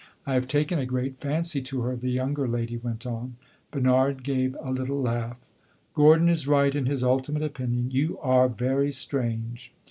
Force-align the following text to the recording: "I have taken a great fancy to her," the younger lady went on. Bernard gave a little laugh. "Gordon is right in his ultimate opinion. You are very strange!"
"I 0.25 0.33
have 0.33 0.47
taken 0.47 0.79
a 0.79 0.85
great 0.87 1.17
fancy 1.19 1.61
to 1.61 1.81
her," 1.81 1.95
the 1.95 2.09
younger 2.09 2.47
lady 2.47 2.75
went 2.75 3.05
on. 3.05 3.35
Bernard 3.69 4.23
gave 4.23 4.57
a 4.59 4.71
little 4.71 4.99
laugh. 4.99 5.37
"Gordon 5.93 6.27
is 6.27 6.47
right 6.47 6.73
in 6.73 6.87
his 6.87 7.03
ultimate 7.03 7.43
opinion. 7.43 7.91
You 7.91 8.17
are 8.17 8.49
very 8.49 8.91
strange!" 8.91 9.71